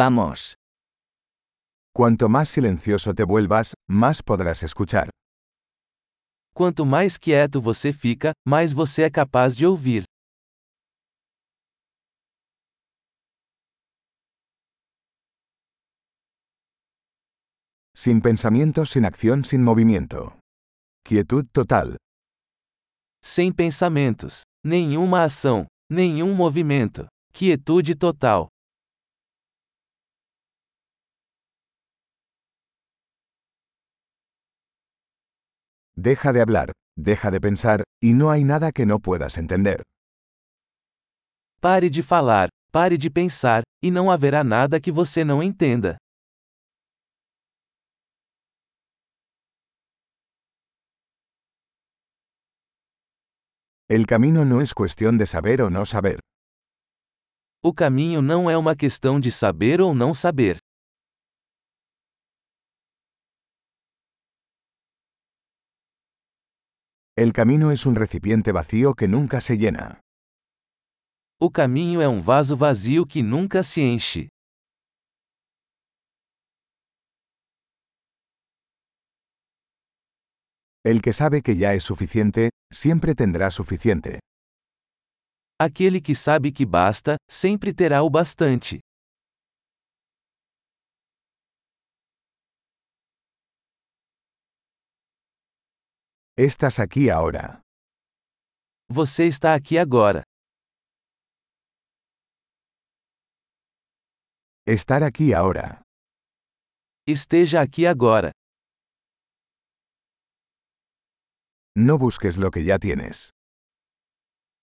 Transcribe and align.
Vamos. 0.00 0.54
Cuanto 1.92 2.28
más 2.28 2.48
silencioso 2.48 3.14
te 3.14 3.24
vuelvas, 3.24 3.74
más 3.88 4.22
podrás 4.22 4.62
escuchar. 4.62 5.10
Quanto 6.54 6.86
mais 6.86 7.18
quieto 7.18 7.60
você 7.60 7.92
fica, 7.92 8.30
mais 8.46 8.72
você 8.72 9.02
é 9.02 9.10
capaz 9.10 9.56
de 9.56 9.66
ouvir. 9.66 10.04
Sin 17.92 18.20
pensamiento, 18.20 18.86
sin 18.86 19.04
acción, 19.04 19.44
sin 19.44 19.64
movimiento. 19.64 20.38
Quietud 21.04 21.48
total. 21.50 21.96
Sem 23.20 23.52
pensamentos, 23.52 24.42
nenhuma 24.64 25.24
ação, 25.24 25.66
nenhum 25.90 26.36
movimento. 26.36 27.08
Quietude 27.32 27.96
total. 27.96 28.48
Deja 36.00 36.32
de 36.32 36.40
hablar, 36.40 36.70
deja 36.96 37.28
de 37.32 37.40
pensar, 37.40 37.82
y 38.00 38.12
no 38.14 38.30
hay 38.30 38.44
nada 38.44 38.70
que 38.70 38.86
no 38.86 39.00
puedas 39.00 39.36
entender. 39.36 39.82
Pare 41.60 41.90
de 41.90 42.04
falar, 42.04 42.50
pare 42.70 42.96
de 42.96 43.10
pensar, 43.10 43.64
e 43.82 43.90
não 43.90 44.08
haverá 44.08 44.44
nada 44.44 44.80
que 44.80 44.92
você 44.92 45.24
não 45.24 45.42
entenda. 45.42 45.98
El 53.88 54.06
camino 54.06 54.44
no 54.44 54.60
es 54.60 54.74
cuestión 54.74 55.18
de 55.18 55.26
saber 55.26 55.62
o 55.62 55.68
no 55.68 55.84
saber. 55.84 56.20
O 57.60 57.74
caminho 57.74 58.22
não 58.22 58.48
é 58.48 58.56
uma 58.56 58.76
questão 58.76 59.18
de 59.18 59.32
saber 59.32 59.80
ou 59.80 59.92
não 59.92 60.14
saber. 60.14 60.58
El 67.18 67.32
camino 67.32 67.72
es 67.72 67.84
un 67.84 67.96
recipiente 67.96 68.52
vacío 68.52 68.94
que 68.94 69.08
nunca 69.08 69.40
se 69.40 69.58
llena. 69.58 69.98
O 71.40 71.50
caminho 71.50 72.00
é 72.00 72.06
um 72.06 72.20
vaso 72.20 72.56
vazio 72.56 73.04
que 73.04 73.24
nunca 73.24 73.64
se 73.64 73.80
enche. 73.80 74.28
El 80.84 81.02
que 81.02 81.12
sabe 81.12 81.42
que 81.42 81.56
ya 81.56 81.74
es 81.74 81.82
suficiente, 81.82 82.50
siempre 82.72 83.16
tendrá 83.16 83.50
suficiente. 83.50 84.20
Aquele 85.58 86.00
que 86.00 86.14
sabe 86.14 86.52
que 86.52 86.64
basta, 86.64 87.16
sempre 87.28 87.74
terá 87.74 88.04
o 88.04 88.08
bastante. 88.08 88.78
Estás 96.40 96.78
aquí 96.78 97.10
ahora. 97.10 97.62
Você 98.88 99.26
está 99.26 99.54
aqui 99.54 99.76
agora. 99.76 100.22
Estar 104.64 105.02
aquí 105.02 105.34
ahora. 105.34 105.82
Esteja 107.08 107.60
aqui 107.60 107.86
agora. 107.86 108.30
No 111.74 111.98
busques 111.98 112.36
lo 112.36 112.52
que 112.52 112.64
ya 112.64 112.78
tienes. 112.78 113.30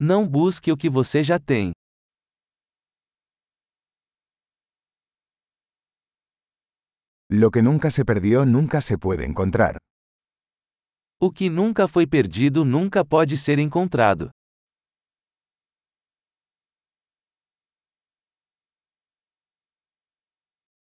Não 0.00 0.26
busque 0.26 0.72
o 0.72 0.76
que 0.78 0.88
você 0.88 1.22
já 1.22 1.38
tem. 1.38 1.72
Lo 7.30 7.50
que 7.50 7.60
nunca 7.60 7.90
se 7.90 8.06
perdió 8.06 8.46
nunca 8.46 8.80
se 8.80 8.96
puede 8.96 9.26
encontrar. 9.26 9.76
O 11.20 11.32
que 11.32 11.50
nunca 11.50 11.88
foi 11.88 12.06
perdido 12.06 12.64
nunca 12.64 13.04
pode 13.04 13.36
ser 13.36 13.58
encontrado. 13.58 14.30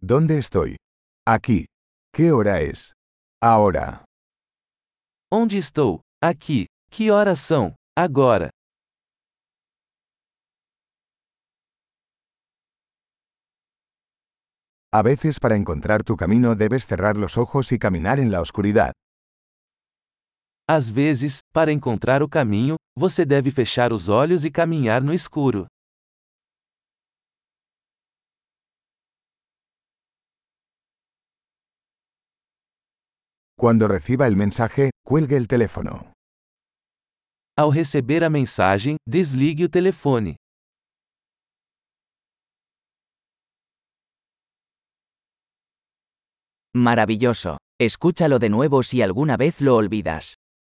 ¿Dónde 0.00 0.38
estoy? 0.38 0.76
Aquí. 1.24 1.66
¿Qué 2.12 2.32
hora 2.32 2.60
es? 2.60 2.92
Ahora. 3.40 4.04
Onde 5.30 5.58
estou? 5.58 6.00
Aqui. 6.20 6.66
Que 6.90 7.10
horas 7.10 7.38
são? 7.38 7.74
Agora. 7.96 8.50
A 14.92 15.02
veces 15.02 15.38
para 15.38 15.56
encontrar 15.56 16.02
tu 16.02 16.16
camino 16.16 16.54
debes 16.56 16.86
cerrar 16.86 17.16
los 17.16 17.36
ojos 17.36 17.70
y 17.70 17.78
caminar 17.78 18.18
en 18.18 18.30
la 18.32 18.40
oscuridad. 18.40 18.92
Às 20.68 20.90
vezes, 20.90 21.38
para 21.52 21.70
encontrar 21.72 22.24
o 22.24 22.28
caminho, 22.28 22.74
você 22.98 23.24
deve 23.24 23.52
fechar 23.52 23.92
os 23.92 24.08
olhos 24.08 24.44
e 24.44 24.50
caminhar 24.50 25.00
no 25.00 25.14
escuro. 25.14 25.68
Cuando 33.56 33.86
reciba 33.86 34.26
el 34.26 34.34
mensaje, 34.34 34.90
cuelgue 35.04 35.36
el 35.36 35.46
teléfono. 35.46 36.12
Ao 37.56 37.70
receber 37.70 38.24
a 38.24 38.28
mensagem, 38.28 38.96
desligue 39.06 39.64
o 39.64 39.68
telefone. 39.70 40.34
Maravilloso. 46.74 47.56
Escúchalo 47.80 48.38
de 48.38 48.50
nuevo 48.50 48.82
si 48.82 49.00
alguna 49.00 49.36
vez 49.36 49.60
lo 49.60 49.76
olvidas. 49.76 50.34